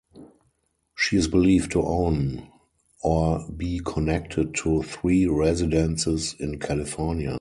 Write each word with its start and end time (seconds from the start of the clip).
She 0.95 1.15
is 1.15 1.27
believed 1.27 1.73
to 1.73 1.83
own 1.83 2.49
or 3.03 3.47
be 3.55 3.79
connected 3.85 4.55
to 4.55 4.81
three 4.81 5.27
residences 5.27 6.33
in 6.39 6.57
California. 6.57 7.29